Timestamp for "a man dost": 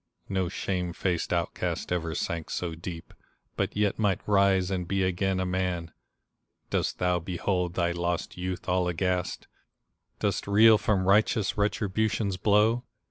5.39-6.97